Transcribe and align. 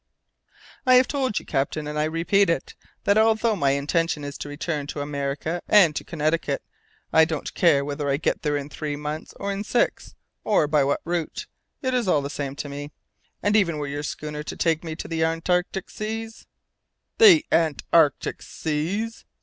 "I 0.83 0.95
have 0.95 1.07
told 1.07 1.37
you, 1.37 1.45
captain, 1.45 1.85
and 1.85 1.99
I 1.99 2.05
repeat 2.05 2.49
it, 2.49 2.73
that 3.03 3.19
although 3.19 3.55
my 3.55 3.69
intention 3.69 4.23
is 4.23 4.35
to 4.39 4.49
return 4.49 4.87
to 4.87 4.99
America 5.01 5.61
and 5.67 5.95
to 5.95 6.03
Connecticut, 6.03 6.63
I 7.13 7.23
don't 7.23 7.53
care 7.53 7.85
whether 7.85 8.09
I 8.09 8.17
get 8.17 8.41
there 8.41 8.57
in 8.57 8.67
three 8.67 8.95
months 8.95 9.35
or 9.39 9.51
in 9.51 9.63
six, 9.63 10.15
or 10.43 10.67
by 10.67 10.83
what 10.83 11.01
route; 11.05 11.45
it's 11.83 12.07
all 12.07 12.23
the 12.23 12.31
same 12.31 12.55
to 12.55 12.67
me, 12.67 12.91
and 13.43 13.55
even 13.55 13.77
were 13.77 13.85
your 13.85 14.01
schooner 14.01 14.41
to 14.41 14.55
take 14.57 14.83
me 14.83 14.95
to 14.95 15.07
the 15.07 15.23
Antarctic 15.23 15.91
seas" 15.91 16.47
"The 17.19 17.45
Antarctic 17.51 18.41
seas!" 18.41 19.25